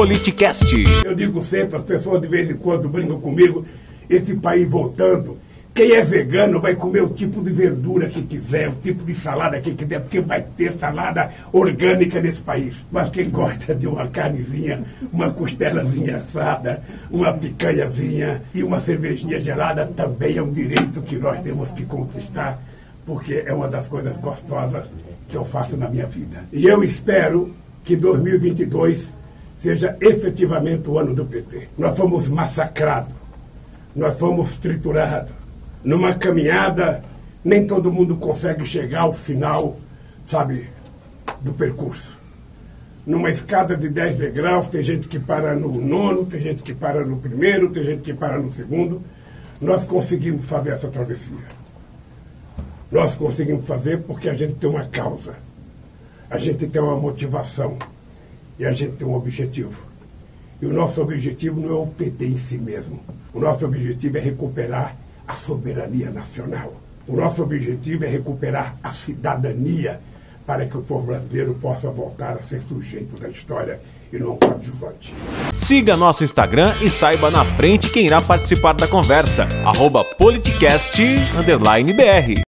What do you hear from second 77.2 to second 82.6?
na frente quem irá participar da conversa. Arroba politicast_br